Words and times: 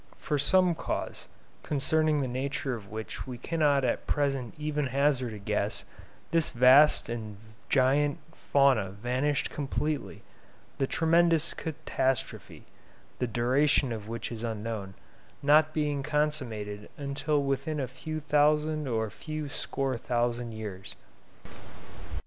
From 0.17 0.39
some 0.39 0.73
cause, 0.73 1.27
concerning 1.61 2.21
the 2.21 2.27
nature 2.27 2.73
of 2.73 2.89
which 2.89 3.27
we 3.27 3.37
cannot 3.37 3.83
at 3.85 4.07
present 4.07 4.55
even 4.57 4.87
hazard 4.87 5.31
a 5.31 5.37
guess, 5.37 5.83
this 6.31 6.49
vast 6.49 7.07
and 7.07 7.37
giant 7.69 8.17
fauna 8.33 8.89
vanished 8.99 9.51
completely, 9.51 10.23
the 10.79 10.87
tremendous 10.87 11.53
catastrophe 11.53 12.63
(the 13.19 13.27
duration 13.27 13.91
of 13.91 14.07
which 14.09 14.31
is 14.31 14.41
unknown) 14.43 14.95
not 15.43 15.71
being 15.71 16.01
consummated 16.01 16.89
until 16.97 17.43
within 17.43 17.79
a 17.79 17.87
few 17.87 18.21
thousand 18.21 18.87
or 18.87 19.05
a 19.05 19.11
few 19.11 19.49
score 19.49 19.99
thousand 19.99 20.51
years. 20.53 20.95